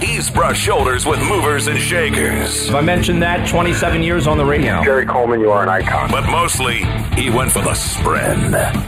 He's 0.00 0.30
brushed 0.30 0.62
shoulders 0.62 1.04
with 1.04 1.20
movers 1.20 1.66
and 1.66 1.78
shakers. 1.78 2.68
If 2.68 2.74
I 2.74 2.80
mentioned 2.80 3.22
that 3.22 3.46
27 3.46 4.02
years 4.02 4.26
on 4.26 4.38
the 4.38 4.44
radio. 4.44 4.82
Jerry 4.82 5.04
Coleman, 5.04 5.40
you 5.40 5.50
are 5.50 5.62
an 5.62 5.68
icon. 5.68 6.10
But 6.10 6.24
mostly, 6.30 6.84
he 7.14 7.28
went 7.28 7.52
for 7.52 7.60
the 7.60 7.74
spread. 7.74 8.38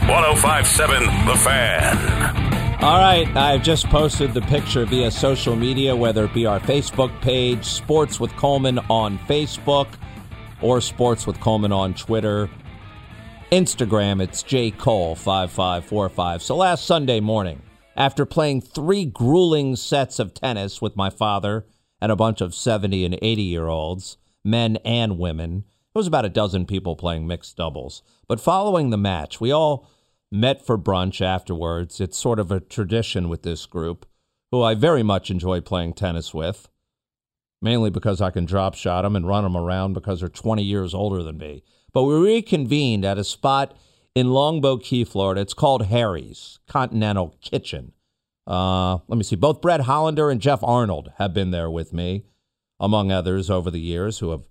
1057 0.07 1.03
The 1.27 1.35
Fan. 1.35 2.83
All 2.83 2.97
right, 2.99 3.27
I've 3.37 3.61
just 3.61 3.85
posted 3.85 4.33
the 4.33 4.41
picture 4.41 4.85
via 4.85 5.11
social 5.11 5.55
media, 5.55 5.95
whether 5.95 6.25
it 6.25 6.33
be 6.33 6.47
our 6.47 6.59
Facebook 6.59 7.21
page, 7.21 7.63
Sports 7.63 8.19
with 8.19 8.35
Coleman 8.35 8.79
on 8.89 9.19
Facebook, 9.19 9.87
or 10.61 10.81
Sports 10.81 11.27
with 11.27 11.39
Coleman 11.39 11.71
on 11.71 11.93
Twitter. 11.93 12.49
Instagram, 13.51 14.19
it's 14.21 14.41
jcole5545. 14.43 16.41
So 16.41 16.57
last 16.57 16.85
Sunday 16.85 17.19
morning, 17.19 17.61
after 17.95 18.25
playing 18.25 18.61
three 18.61 19.05
grueling 19.05 19.75
sets 19.75 20.19
of 20.19 20.33
tennis 20.33 20.81
with 20.81 20.95
my 20.95 21.09
father 21.09 21.65
and 22.01 22.11
a 22.11 22.15
bunch 22.15 22.41
of 22.41 22.55
70 22.55 23.05
and 23.05 23.19
80 23.21 23.41
year 23.41 23.67
olds, 23.67 24.17
men 24.43 24.77
and 24.83 25.17
women, 25.17 25.63
it 25.93 25.97
was 25.97 26.07
about 26.07 26.25
a 26.25 26.29
dozen 26.29 26.65
people 26.65 26.95
playing 26.95 27.27
mixed 27.27 27.55
doubles. 27.55 28.01
But 28.27 28.39
following 28.39 28.89
the 28.89 28.97
match, 28.97 29.39
we 29.39 29.51
all 29.51 29.87
met 30.31 30.65
for 30.65 30.77
brunch 30.77 31.21
afterwards. 31.21 32.01
It's 32.01 32.17
sort 32.17 32.39
of 32.39 32.51
a 32.51 32.59
tradition 32.59 33.29
with 33.29 33.43
this 33.43 33.67
group, 33.67 34.07
who 34.51 34.63
I 34.63 34.73
very 34.73 35.03
much 35.03 35.29
enjoy 35.29 35.61
playing 35.61 35.93
tennis 35.93 36.33
with, 36.33 36.67
mainly 37.61 37.91
because 37.91 38.21
I 38.21 38.31
can 38.31 38.45
drop 38.45 38.73
shot 38.73 39.03
them 39.03 39.15
and 39.15 39.27
run 39.27 39.43
them 39.43 39.55
around 39.55 39.93
because 39.93 40.19
they're 40.19 40.29
20 40.29 40.63
years 40.63 40.95
older 40.95 41.21
than 41.21 41.37
me. 41.37 41.63
But 41.93 42.03
we 42.03 42.15
reconvened 42.15 43.05
at 43.05 43.19
a 43.19 43.23
spot 43.23 43.77
in 44.15 44.31
Longboat 44.31 44.83
Key, 44.83 45.03
Florida. 45.03 45.41
It's 45.41 45.53
called 45.53 45.87
Harry's 45.87 46.59
Continental 46.67 47.35
Kitchen. 47.41 47.93
Uh, 48.45 48.99
let 49.07 49.17
me 49.17 49.23
see. 49.23 49.35
Both 49.35 49.61
Brett 49.61 49.81
Hollander 49.81 50.29
and 50.29 50.41
Jeff 50.41 50.63
Arnold 50.63 51.11
have 51.17 51.33
been 51.33 51.51
there 51.51 51.71
with 51.71 51.93
me, 51.93 52.25
among 52.79 53.11
others, 53.11 53.49
over 53.49 53.71
the 53.71 53.79
years 53.79 54.19
who 54.19 54.31
have 54.31 54.47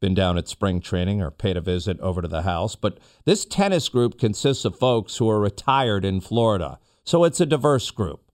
been 0.00 0.14
down 0.14 0.38
at 0.38 0.48
spring 0.48 0.80
training 0.80 1.20
or 1.20 1.30
paid 1.30 1.56
a 1.56 1.60
visit 1.60 1.98
over 2.00 2.22
to 2.22 2.28
the 2.28 2.42
house. 2.42 2.76
But 2.76 2.98
this 3.24 3.44
tennis 3.44 3.88
group 3.88 4.18
consists 4.18 4.64
of 4.64 4.78
folks 4.78 5.16
who 5.16 5.28
are 5.28 5.40
retired 5.40 6.04
in 6.04 6.20
Florida. 6.20 6.78
So 7.04 7.24
it's 7.24 7.40
a 7.40 7.46
diverse 7.46 7.90
group 7.90 8.30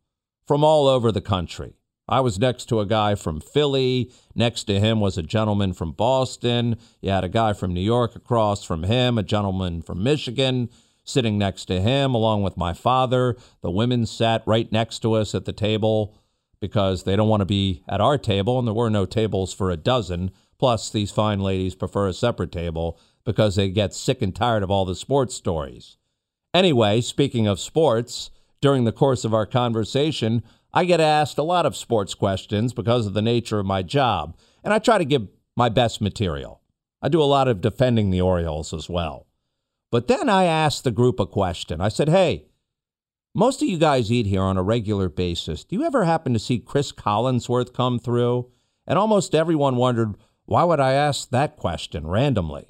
from 0.47 0.62
all 0.62 0.87
over 0.87 1.11
the 1.11 1.21
country. 1.21 1.75
I 2.09 2.21
was 2.21 2.39
next 2.39 2.67
to 2.67 2.81
a 2.81 2.87
guy 2.87 3.17
from 3.17 3.41
Philly. 3.41 4.12
Next 4.34 4.65
to 4.65 4.78
him 4.78 5.00
was 5.00 5.19
a 5.19 5.22
gentleman 5.22 5.72
from 5.72 5.93
Boston. 5.93 6.77
You 7.00 7.11
had 7.11 7.25
a 7.25 7.28
guy 7.28 7.53
from 7.53 7.75
New 7.75 7.81
York 7.81 8.15
across 8.15 8.62
from 8.62 8.84
him, 8.84 9.19
a 9.19 9.22
gentleman 9.22 9.83
from 9.83 10.03
Michigan 10.03 10.71
sitting 11.06 11.39
next 11.39 11.67
to 11.67 11.81
him, 11.81 12.15
along 12.15 12.43
with 12.43 12.56
my 12.56 12.72
father. 12.72 13.37
The 13.62 13.71
women 13.71 14.06
sat 14.06 14.43
right 14.44 14.71
next 14.71 15.00
to 15.00 15.15
us 15.15 15.34
at 15.34 15.44
the 15.44 15.53
table 15.53 16.19
because 16.61 17.05
they 17.05 17.17
don't 17.17 17.28
want 17.28 17.43
to 17.43 17.47
be 17.47 17.83
at 17.89 18.00
our 18.00 18.19
table, 18.19 18.59
and 18.59 18.67
there 18.67 18.75
were 18.75 18.91
no 18.91 19.06
tables 19.06 19.53
for 19.53 19.71
a 19.71 19.77
dozen. 19.77 20.33
Plus, 20.59 20.91
these 20.91 21.11
fine 21.11 21.41
ladies 21.41 21.75
prefer 21.75 22.09
a 22.09 22.12
separate 22.12 22.50
table 22.50 22.99
because 23.25 23.56
they 23.56 23.69
get 23.69 23.94
sick 23.94 24.23
and 24.23 24.34
tired 24.34 24.62
of 24.62 24.71
all 24.71 24.84
the 24.84 24.94
sports 24.94 25.34
stories. 25.34 25.97
Anyway, 26.53 27.00
speaking 27.00 27.47
of 27.47 27.61
sports, 27.61 28.31
during 28.61 28.84
the 28.84 28.93
course 28.93 29.25
of 29.25 29.34
our 29.34 29.47
conversation, 29.47 30.43
I 30.76 30.84
get 30.84 31.00
asked 31.00 31.38
a 31.38 31.42
lot 31.42 31.64
of 31.64 31.75
sports 31.75 32.14
questions 32.14 32.75
because 32.75 33.06
of 33.06 33.14
the 33.14 33.22
nature 33.22 33.59
of 33.59 33.64
my 33.64 33.81
job, 33.81 34.37
and 34.62 34.75
I 34.75 34.78
try 34.78 34.98
to 34.98 35.06
give 35.06 35.26
my 35.56 35.70
best 35.70 36.03
material. 36.03 36.60
I 37.00 37.09
do 37.09 37.22
a 37.22 37.25
lot 37.25 37.48
of 37.48 37.62
defending 37.62 38.10
the 38.10 38.20
Orioles 38.20 38.75
as 38.75 38.87
well. 38.87 39.26
But 39.91 40.06
then 40.06 40.28
I 40.28 40.44
asked 40.44 40.84
the 40.84 40.91
group 40.91 41.19
a 41.19 41.25
question. 41.25 41.81
I 41.81 41.88
said, 41.88 42.10
Hey, 42.10 42.44
most 43.34 43.62
of 43.62 43.69
you 43.69 43.78
guys 43.78 44.12
eat 44.12 44.26
here 44.26 44.42
on 44.42 44.59
a 44.59 44.62
regular 44.62 45.09
basis. 45.09 45.64
Do 45.64 45.76
you 45.76 45.82
ever 45.82 46.04
happen 46.04 46.34
to 46.34 46.38
see 46.38 46.59
Chris 46.59 46.93
Collinsworth 46.93 47.72
come 47.72 47.98
through? 47.98 48.50
And 48.87 48.98
almost 48.98 49.34
everyone 49.34 49.76
wondered, 49.76 50.16
why 50.44 50.64
would 50.64 50.78
I 50.78 50.93
ask 50.93 51.31
that 51.31 51.56
question 51.56 52.06
randomly? 52.06 52.69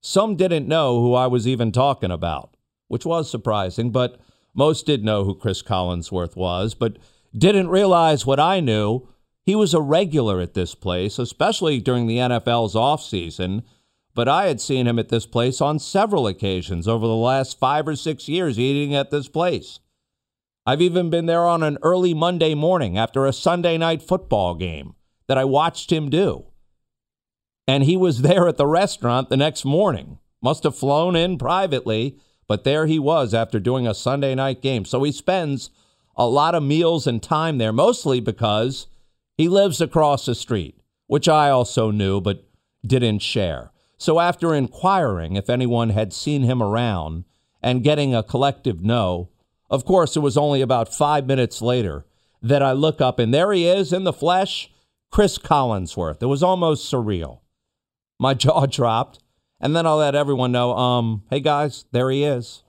Some 0.00 0.34
didn't 0.34 0.66
know 0.66 1.00
who 1.00 1.14
I 1.14 1.28
was 1.28 1.46
even 1.46 1.70
talking 1.70 2.10
about, 2.10 2.56
which 2.88 3.06
was 3.06 3.30
surprising, 3.30 3.92
but 3.92 4.20
most 4.52 4.84
did 4.84 5.04
know 5.04 5.22
who 5.22 5.36
Chris 5.36 5.62
Collinsworth 5.62 6.34
was. 6.34 6.74
But 6.74 6.98
didn't 7.36 7.68
realize 7.68 8.26
what 8.26 8.40
I 8.40 8.60
knew. 8.60 9.08
He 9.42 9.54
was 9.54 9.74
a 9.74 9.80
regular 9.80 10.40
at 10.40 10.54
this 10.54 10.74
place, 10.74 11.18
especially 11.18 11.80
during 11.80 12.06
the 12.06 12.18
NFL's 12.18 12.74
offseason. 12.74 13.62
But 14.14 14.28
I 14.28 14.46
had 14.46 14.60
seen 14.60 14.86
him 14.86 14.98
at 14.98 15.10
this 15.10 15.26
place 15.26 15.60
on 15.60 15.78
several 15.78 16.26
occasions 16.26 16.88
over 16.88 17.06
the 17.06 17.14
last 17.14 17.58
five 17.58 17.86
or 17.86 17.96
six 17.96 18.28
years 18.28 18.58
eating 18.58 18.94
at 18.94 19.10
this 19.10 19.28
place. 19.28 19.78
I've 20.64 20.82
even 20.82 21.10
been 21.10 21.26
there 21.26 21.46
on 21.46 21.62
an 21.62 21.78
early 21.82 22.12
Monday 22.12 22.54
morning 22.54 22.98
after 22.98 23.24
a 23.24 23.32
Sunday 23.32 23.78
night 23.78 24.02
football 24.02 24.54
game 24.54 24.94
that 25.28 25.38
I 25.38 25.44
watched 25.44 25.92
him 25.92 26.10
do. 26.10 26.46
And 27.68 27.84
he 27.84 27.96
was 27.96 28.22
there 28.22 28.48
at 28.48 28.56
the 28.56 28.66
restaurant 28.66 29.28
the 29.28 29.36
next 29.36 29.64
morning. 29.64 30.18
Must 30.42 30.64
have 30.64 30.76
flown 30.76 31.14
in 31.14 31.38
privately, 31.38 32.18
but 32.48 32.64
there 32.64 32.86
he 32.86 32.98
was 32.98 33.32
after 33.34 33.60
doing 33.60 33.86
a 33.86 33.94
Sunday 33.94 34.34
night 34.34 34.60
game. 34.60 34.84
So 34.84 35.02
he 35.02 35.12
spends 35.12 35.70
a 36.16 36.26
lot 36.26 36.54
of 36.54 36.62
meals 36.62 37.06
and 37.06 37.22
time 37.22 37.58
there, 37.58 37.72
mostly 37.72 38.20
because 38.20 38.86
he 39.36 39.48
lives 39.48 39.80
across 39.80 40.26
the 40.26 40.34
street, 40.34 40.80
which 41.06 41.28
I 41.28 41.50
also 41.50 41.90
knew 41.90 42.20
but 42.20 42.44
didn't 42.84 43.20
share. 43.20 43.72
So 43.98 44.20
after 44.20 44.54
inquiring 44.54 45.36
if 45.36 45.50
anyone 45.50 45.90
had 45.90 46.12
seen 46.12 46.42
him 46.42 46.62
around 46.62 47.24
and 47.62 47.84
getting 47.84 48.14
a 48.14 48.22
collective 48.22 48.82
no, 48.82 49.30
of 49.70 49.84
course, 49.84 50.16
it 50.16 50.20
was 50.20 50.36
only 50.36 50.60
about 50.60 50.94
five 50.94 51.26
minutes 51.26 51.60
later 51.60 52.06
that 52.42 52.62
I 52.62 52.72
look 52.72 53.00
up 53.00 53.18
and 53.18 53.34
there 53.34 53.52
he 53.52 53.66
is 53.66 53.92
in 53.92 54.04
the 54.04 54.12
flesh, 54.12 54.70
Chris 55.10 55.38
Collinsworth. 55.38 56.22
It 56.22 56.26
was 56.26 56.42
almost 56.42 56.90
surreal. 56.90 57.40
My 58.18 58.34
jaw 58.34 58.66
dropped, 58.66 59.18
and 59.60 59.74
then 59.74 59.86
I 59.86 59.92
let 59.92 60.14
everyone 60.14 60.52
know, 60.52 60.76
um, 60.76 61.24
hey 61.30 61.40
guys, 61.40 61.86
there 61.92 62.10
he 62.10 62.24
is. 62.24 62.62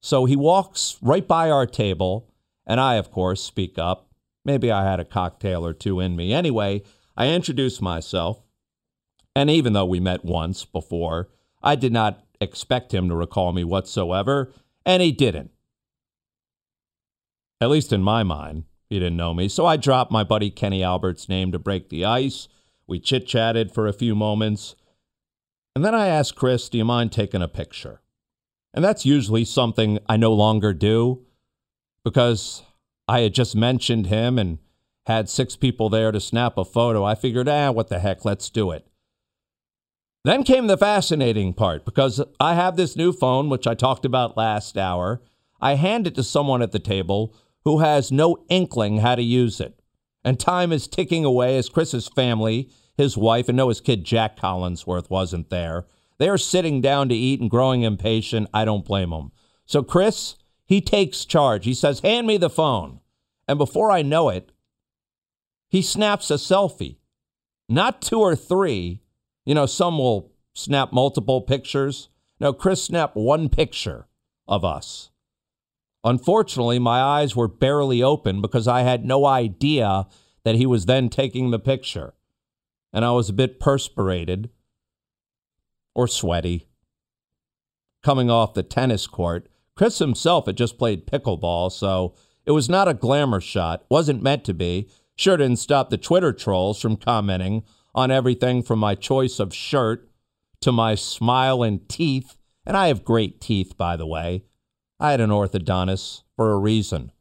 So 0.00 0.24
he 0.24 0.36
walks 0.36 0.98
right 1.00 1.26
by 1.26 1.50
our 1.50 1.66
table 1.66 2.28
and 2.66 2.80
I, 2.80 2.94
of 2.94 3.10
course, 3.10 3.42
speak 3.42 3.78
up. 3.78 4.08
Maybe 4.44 4.70
I 4.70 4.84
had 4.84 5.00
a 5.00 5.04
cocktail 5.04 5.64
or 5.66 5.72
two 5.72 6.00
in 6.00 6.16
me. 6.16 6.32
Anyway, 6.32 6.82
I 7.16 7.28
introduce 7.28 7.80
myself. 7.80 8.42
And 9.34 9.48
even 9.50 9.72
though 9.72 9.86
we 9.86 10.00
met 10.00 10.24
once 10.24 10.64
before, 10.64 11.28
I 11.62 11.74
did 11.74 11.92
not 11.92 12.24
expect 12.40 12.92
him 12.92 13.08
to 13.08 13.14
recall 13.14 13.52
me 13.52 13.64
whatsoever, 13.64 14.52
and 14.84 15.02
he 15.02 15.12
didn't. 15.12 15.50
At 17.60 17.70
least 17.70 17.92
in 17.92 18.02
my 18.02 18.22
mind, 18.24 18.64
he 18.90 18.98
didn't 18.98 19.16
know 19.16 19.32
me. 19.32 19.48
So 19.48 19.64
I 19.64 19.76
dropped 19.76 20.10
my 20.10 20.24
buddy 20.24 20.50
Kenny 20.50 20.82
Albert's 20.82 21.28
name 21.28 21.52
to 21.52 21.58
break 21.58 21.88
the 21.88 22.04
ice. 22.04 22.48
We 22.86 22.98
chit 22.98 23.26
chatted 23.26 23.72
for 23.72 23.86
a 23.86 23.92
few 23.92 24.14
moments. 24.14 24.74
And 25.74 25.84
then 25.84 25.94
I 25.94 26.08
asked 26.08 26.34
Chris, 26.34 26.68
Do 26.68 26.76
you 26.76 26.84
mind 26.84 27.12
taking 27.12 27.40
a 27.40 27.48
picture? 27.48 28.02
And 28.74 28.84
that's 28.84 29.06
usually 29.06 29.44
something 29.44 29.98
I 30.08 30.16
no 30.16 30.32
longer 30.32 30.74
do 30.74 31.24
because 32.04 32.62
I 33.08 33.20
had 33.20 33.34
just 33.34 33.54
mentioned 33.54 34.06
him 34.06 34.38
and 34.38 34.58
had 35.06 35.28
six 35.28 35.56
people 35.56 35.88
there 35.88 36.12
to 36.12 36.20
snap 36.20 36.56
a 36.56 36.64
photo. 36.64 37.04
I 37.04 37.14
figured, 37.14 37.48
ah, 37.48 37.70
what 37.70 37.88
the 37.88 37.98
heck, 37.98 38.24
let's 38.24 38.50
do 38.50 38.70
it. 38.70 38.86
Then 40.24 40.44
came 40.44 40.68
the 40.68 40.76
fascinating 40.76 41.52
part 41.52 41.84
because 41.84 42.22
I 42.38 42.54
have 42.54 42.76
this 42.76 42.96
new 42.96 43.12
phone, 43.12 43.48
which 43.48 43.66
I 43.66 43.74
talked 43.74 44.04
about 44.04 44.36
last 44.36 44.78
hour. 44.78 45.20
I 45.60 45.74
hand 45.74 46.06
it 46.06 46.14
to 46.14 46.22
someone 46.22 46.62
at 46.62 46.70
the 46.70 46.78
table 46.78 47.34
who 47.64 47.80
has 47.80 48.12
no 48.12 48.44
inkling 48.48 48.98
how 48.98 49.16
to 49.16 49.22
use 49.22 49.60
it. 49.60 49.80
And 50.24 50.38
time 50.38 50.72
is 50.72 50.86
ticking 50.86 51.24
away 51.24 51.56
as 51.56 51.68
Chris's 51.68 52.06
family, 52.06 52.70
his 52.96 53.16
wife, 53.16 53.48
and 53.48 53.56
no, 53.56 53.68
his 53.68 53.80
kid 53.80 54.04
Jack 54.04 54.36
Collinsworth 54.36 55.10
wasn't 55.10 55.50
there. 55.50 55.86
They 56.18 56.28
are 56.28 56.38
sitting 56.38 56.80
down 56.80 57.08
to 57.08 57.16
eat 57.16 57.40
and 57.40 57.50
growing 57.50 57.82
impatient. 57.82 58.48
I 58.54 58.64
don't 58.64 58.84
blame 58.84 59.10
them. 59.10 59.32
So 59.66 59.82
Chris, 59.82 60.36
he 60.66 60.80
takes 60.80 61.24
charge. 61.24 61.64
He 61.64 61.74
says, 61.74 62.00
Hand 62.00 62.26
me 62.26 62.36
the 62.36 62.50
phone. 62.50 63.00
And 63.48 63.58
before 63.58 63.90
I 63.90 64.02
know 64.02 64.28
it, 64.28 64.52
he 65.68 65.82
snaps 65.82 66.30
a 66.30 66.34
selfie. 66.34 66.96
Not 67.68 68.02
two 68.02 68.20
or 68.20 68.36
three. 68.36 69.00
You 69.44 69.54
know, 69.54 69.66
some 69.66 69.98
will 69.98 70.32
snap 70.54 70.92
multiple 70.92 71.40
pictures. 71.40 72.08
No, 72.38 72.52
Chris 72.52 72.82
snapped 72.82 73.16
one 73.16 73.48
picture 73.48 74.06
of 74.46 74.64
us. 74.64 75.10
Unfortunately, 76.04 76.78
my 76.78 77.00
eyes 77.00 77.36
were 77.36 77.48
barely 77.48 78.02
open 78.02 78.40
because 78.40 78.66
I 78.66 78.82
had 78.82 79.04
no 79.04 79.24
idea 79.24 80.06
that 80.44 80.56
he 80.56 80.66
was 80.66 80.86
then 80.86 81.08
taking 81.08 81.50
the 81.50 81.58
picture. 81.58 82.14
And 82.92 83.04
I 83.04 83.12
was 83.12 83.28
a 83.28 83.34
bit 83.34 83.60
perspirated 83.60 84.50
or 85.94 86.08
sweaty. 86.08 86.66
Coming 88.02 88.30
off 88.30 88.54
the 88.54 88.64
tennis 88.64 89.06
court, 89.06 89.48
Chris 89.74 89.98
himself 89.98 90.46
had 90.46 90.56
just 90.56 90.78
played 90.78 91.06
pickleball, 91.06 91.70
so 91.72 92.14
it 92.44 92.52
was 92.52 92.68
not 92.68 92.88
a 92.88 92.94
glamour 92.94 93.40
shot, 93.40 93.84
wasn't 93.90 94.22
meant 94.22 94.44
to 94.44 94.54
be. 94.54 94.88
Sure 95.16 95.36
didn't 95.36 95.58
stop 95.58 95.90
the 95.90 95.98
Twitter 95.98 96.32
trolls 96.32 96.80
from 96.80 96.96
commenting 96.96 97.62
on 97.94 98.10
everything 98.10 98.62
from 98.62 98.78
my 98.78 98.94
choice 98.94 99.38
of 99.38 99.54
shirt 99.54 100.10
to 100.60 100.72
my 100.72 100.94
smile 100.94 101.62
and 101.62 101.88
teeth. 101.88 102.36
And 102.64 102.76
I 102.76 102.88
have 102.88 103.04
great 103.04 103.40
teeth, 103.40 103.76
by 103.76 103.96
the 103.96 104.06
way. 104.06 104.44
I 104.98 105.10
had 105.10 105.20
an 105.20 105.30
orthodontist 105.30 106.22
for 106.36 106.52
a 106.52 106.58
reason. 106.58 107.12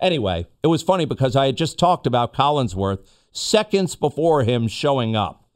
Anyway, 0.00 0.46
it 0.62 0.66
was 0.66 0.82
funny 0.82 1.04
because 1.04 1.36
I 1.36 1.46
had 1.46 1.56
just 1.56 1.78
talked 1.78 2.06
about 2.06 2.34
Collinsworth 2.34 3.08
seconds 3.30 3.94
before 3.94 4.42
him 4.42 4.66
showing 4.66 5.14
up. 5.14 5.48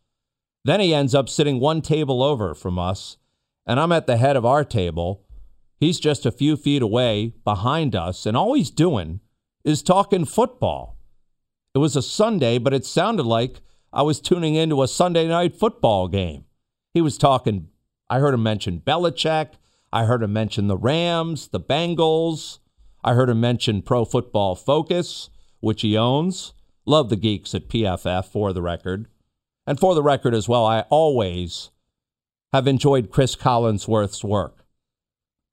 Then 0.65 0.81
he 0.81 0.95
ends 0.95 1.15
up 1.15 1.29
sitting 1.29 1.61
one 1.61 1.83
table 1.83 2.23
over 2.23 2.55
from 2.55 2.79
us, 2.79 3.17
and 3.67 3.79
I'm 3.79 3.93
at 3.93 4.07
the 4.07 4.17
head 4.17 4.37
of 4.37 4.47
our 4.47 4.65
table. 4.65 5.26
He's 5.79 6.01
just 6.01 6.25
a 6.25 6.33
few 6.33 6.57
feet 6.57 6.83
away 6.83 7.35
behind 7.45 7.95
us, 7.95 8.25
and 8.25 8.37
all 8.37 8.55
he's 8.55 8.71
doing 8.71 9.21
is 9.65 9.83
talking 9.83 10.25
football. 10.25 10.97
It 11.75 11.79
was 11.79 11.97
a 11.97 12.03
Sunday, 12.03 12.59
but 12.59 12.73
it 12.73 12.87
sounded 12.87 13.25
like 13.25 13.61
I 13.93 14.03
was 14.03 14.21
tuning 14.21 14.55
into 14.55 14.83
a 14.83 14.89
Sunday 14.89 15.29
night 15.29 15.55
football 15.55 16.09
game. 16.09 16.45
He 16.95 17.03
was 17.03 17.19
talking, 17.19 17.69
I 18.09 18.21
heard 18.21 18.35
him 18.35 18.43
mention 18.43 18.81
Belichick. 18.81 19.51
I 19.93 20.05
heard 20.05 20.23
him 20.23 20.33
mention 20.33 20.67
the 20.67 20.79
Rams, 20.79 21.49
the 21.49 21.61
Bengals. 21.61 22.59
I 23.05 23.15
heard 23.15 23.29
him 23.29 23.41
mention 23.41 23.83
Pro 23.83 24.05
Football 24.05 24.55
Focus, 24.55 25.31
which 25.61 25.83
he 25.83 25.97
owns. 25.97 26.55
Love 26.87 27.09
the 27.09 27.17
geeks 27.17 27.55
at 27.55 27.69
PFF 27.69 28.27
for 28.27 28.53
the 28.53 28.63
record. 28.63 29.09
And 29.67 29.79
for 29.79 29.95
the 29.95 30.03
record 30.03 30.35
as 30.35 30.49
well, 30.49 30.65
I 30.65 30.81
always 30.91 31.71
have 32.53 32.67
enjoyed 32.67 33.11
Chris 33.11 33.35
Collinsworth's 33.37 34.25
work. 34.25 34.66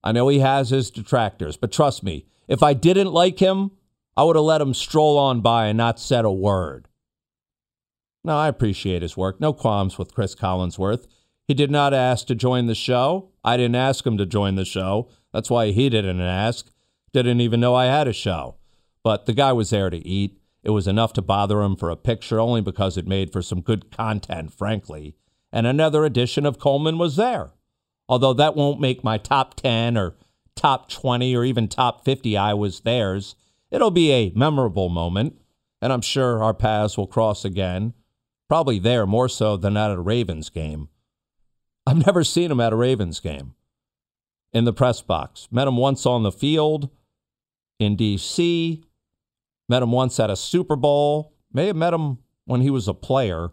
I 0.04 0.12
know 0.12 0.28
he 0.28 0.40
has 0.40 0.70
his 0.70 0.92
detractors, 0.92 1.58
but 1.58 1.72
trust 1.72 2.04
me, 2.04 2.26
if 2.48 2.62
I 2.62 2.74
didn't 2.74 3.14
like 3.14 3.40
him, 3.40 3.72
I 4.18 4.24
would 4.24 4.36
have 4.36 4.46
let 4.46 4.62
him 4.62 4.74
stroll 4.74 5.18
on 5.18 5.42
by 5.42 5.68
and 5.68 5.78
not 5.78 6.00
said 6.00 6.26
a 6.26 6.32
word. 6.32 6.88
Now, 8.24 8.38
I 8.38 8.48
appreciate 8.48 9.02
his 9.02 9.18
work. 9.18 9.40
No 9.42 9.54
qualms 9.54 9.98
with 9.98 10.14
Chris 10.14 10.36
Collinsworth. 10.36 11.08
He 11.48 11.54
did 11.54 11.72
not 11.72 11.94
ask 11.94 12.28
to 12.28 12.36
join 12.36 12.68
the 12.68 12.76
show. 12.76 13.32
I 13.44 13.58
didn't 13.58 13.76
ask 13.76 14.06
him 14.06 14.18
to 14.18 14.26
join 14.26 14.56
the 14.56 14.66
show. 14.66 15.10
That's 15.34 15.50
why 15.50 15.72
he 15.72 15.90
didn't 15.90 16.22
ask. 16.22 16.70
Didn't 17.12 17.42
even 17.42 17.60
know 17.60 17.76
I 17.76 17.86
had 17.86 18.08
a 18.08 18.14
show. 18.14 18.56
But 19.04 19.26
the 19.26 19.34
guy 19.34 19.52
was 19.52 19.72
there 19.72 19.90
to 19.90 20.08
eat. 20.08 20.40
It 20.64 20.70
was 20.70 20.88
enough 20.88 21.12
to 21.14 21.22
bother 21.22 21.62
him 21.62 21.76
for 21.76 21.90
a 21.90 21.98
picture 21.98 22.40
only 22.40 22.62
because 22.62 22.98
it 22.98 23.06
made 23.06 23.34
for 23.34 23.42
some 23.42 23.60
good 23.60 23.92
content, 23.92 24.54
frankly. 24.54 25.16
And 25.52 25.68
another 25.68 26.06
edition 26.06 26.46
of 26.46 26.60
Coleman 26.60 26.98
was 26.98 27.18
there. 27.18 27.52
Although 28.10 28.34
that 28.34 28.56
won't 28.56 28.82
make 28.82 29.04
my 29.04 29.18
top 29.18 29.56
10 29.56 29.98
or 29.98 30.16
top 30.56 30.90
20 30.90 31.36
or 31.36 31.44
even 31.44 31.68
top 31.68 32.06
50 32.06 32.38
I 32.38 32.54
was 32.54 32.82
theirs. 32.82 33.36
It'll 33.72 33.92
be 33.92 34.12
a 34.12 34.32
memorable 34.36 34.90
moment, 34.90 35.40
and 35.82 35.92
I'm 35.92 36.02
sure 36.02 36.44
our 36.44 36.54
paths 36.54 36.98
will 36.98 37.08
cross 37.08 37.44
again. 37.44 37.94
Probably 38.48 38.80
there 38.80 39.06
more 39.06 39.30
so 39.30 39.58
than 39.58 39.78
at 39.78 39.92
a 39.92 40.00
Ravens 40.00 40.50
game. 40.50 40.90
I've 41.86 42.06
never 42.06 42.24
seen 42.24 42.52
him 42.52 42.60
at 42.60 42.74
a 42.74 42.78
Ravens 42.78 43.20
game 43.20 43.56
in 44.54 44.66
the 44.66 44.74
press 44.74 45.02
box. 45.02 45.48
Met 45.52 45.68
him 45.68 45.78
once 45.78 46.06
on 46.06 46.24
the 46.24 46.32
field 46.32 46.90
in 47.80 47.96
D.C., 47.96 48.84
met 49.68 49.84
him 49.84 49.92
once 49.92 50.20
at 50.20 50.30
a 50.30 50.36
Super 50.36 50.76
Bowl, 50.76 51.34
may 51.52 51.68
have 51.68 51.76
met 51.76 51.94
him 51.94 52.20
when 52.46 52.62
he 52.62 52.70
was 52.70 52.88
a 52.88 52.94
player 52.94 53.52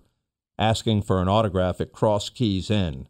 asking 0.58 1.02
for 1.02 1.22
an 1.22 1.28
autograph 1.28 1.80
at 1.80 1.92
Cross 1.92 2.30
Keys 2.30 2.70
Inn. 2.70 3.08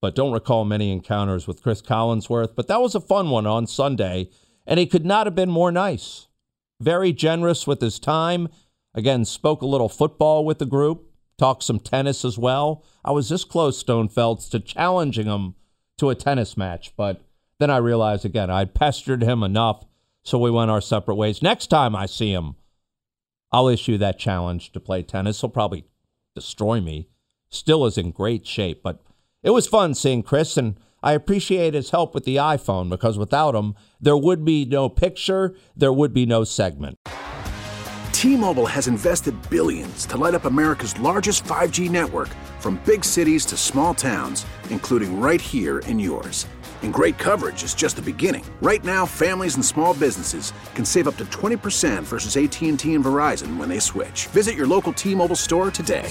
But 0.00 0.14
don't 0.14 0.32
recall 0.32 0.64
many 0.64 0.92
encounters 0.92 1.46
with 1.46 1.62
Chris 1.62 1.82
Collinsworth. 1.82 2.54
But 2.54 2.68
that 2.68 2.80
was 2.80 2.94
a 2.94 3.00
fun 3.00 3.30
one 3.30 3.46
on 3.46 3.66
Sunday, 3.66 4.30
and 4.66 4.80
he 4.80 4.86
could 4.86 5.04
not 5.04 5.26
have 5.26 5.34
been 5.34 5.50
more 5.50 5.70
nice. 5.70 6.28
Very 6.80 7.12
generous 7.12 7.66
with 7.66 7.80
his 7.80 7.98
time. 7.98 8.48
Again, 8.94 9.24
spoke 9.24 9.62
a 9.62 9.66
little 9.66 9.88
football 9.88 10.44
with 10.44 10.58
the 10.58 10.66
group 10.66 11.10
talked 11.40 11.62
some 11.62 11.80
tennis 11.80 12.22
as 12.22 12.36
well. 12.36 12.84
I 13.02 13.12
was 13.12 13.30
this 13.30 13.44
close, 13.44 13.82
Stonefelds, 13.82 14.50
to 14.50 14.60
challenging 14.60 15.26
him 15.26 15.54
to 15.96 16.10
a 16.10 16.14
tennis 16.14 16.54
match, 16.54 16.94
but 16.98 17.22
then 17.58 17.70
I 17.70 17.78
realized 17.78 18.26
again 18.26 18.50
I'd 18.50 18.74
pestered 18.74 19.22
him 19.22 19.42
enough, 19.42 19.86
so 20.22 20.38
we 20.38 20.50
went 20.50 20.70
our 20.70 20.82
separate 20.82 21.14
ways. 21.14 21.40
Next 21.40 21.68
time 21.68 21.96
I 21.96 22.04
see 22.04 22.30
him, 22.30 22.56
I'll 23.50 23.68
issue 23.68 23.96
that 23.96 24.18
challenge 24.18 24.72
to 24.72 24.80
play 24.80 25.02
tennis. 25.02 25.40
He'll 25.40 25.48
probably 25.48 25.86
destroy 26.34 26.78
me. 26.78 27.08
Still 27.48 27.86
is 27.86 27.96
in 27.96 28.10
great 28.10 28.46
shape, 28.46 28.82
but 28.82 29.02
it 29.42 29.50
was 29.50 29.66
fun 29.66 29.94
seeing 29.94 30.22
Chris, 30.22 30.56
and 30.56 30.78
I 31.02 31.12
appreciate 31.12 31.74
his 31.74 31.90
help 31.90 32.14
with 32.14 32.24
the 32.24 32.36
iPhone 32.36 32.90
because 32.90 33.16
without 33.16 33.54
him, 33.54 33.74
there 34.00 34.16
would 34.16 34.44
be 34.44 34.64
no 34.64 34.88
picture, 34.88 35.54
there 35.74 35.92
would 35.92 36.12
be 36.12 36.26
no 36.26 36.44
segment. 36.44 36.98
T-Mobile 38.12 38.66
has 38.66 38.86
invested 38.86 39.34
billions 39.48 40.04
to 40.04 40.18
light 40.18 40.34
up 40.34 40.44
America's 40.44 40.98
largest 41.00 41.42
5G 41.44 41.88
network 41.90 42.28
from 42.58 42.78
big 42.84 43.02
cities 43.02 43.46
to 43.46 43.56
small 43.56 43.94
towns, 43.94 44.44
including 44.68 45.18
right 45.18 45.40
here 45.40 45.78
in 45.80 45.98
yours. 45.98 46.46
And 46.82 46.92
great 46.92 47.16
coverage 47.16 47.62
is 47.62 47.74
just 47.74 47.96
the 47.96 48.02
beginning. 48.02 48.44
Right 48.60 48.84
now, 48.84 49.06
families 49.06 49.54
and 49.54 49.64
small 49.64 49.94
businesses 49.94 50.52
can 50.74 50.84
save 50.84 51.08
up 51.08 51.16
to 51.16 51.24
20% 51.26 52.02
versus 52.02 52.36
AT&T 52.36 52.94
and 52.94 53.04
Verizon 53.04 53.56
when 53.56 53.70
they 53.70 53.78
switch. 53.78 54.26
Visit 54.26 54.54
your 54.54 54.66
local 54.66 54.92
T-Mobile 54.92 55.36
store 55.36 55.70
today. 55.70 56.10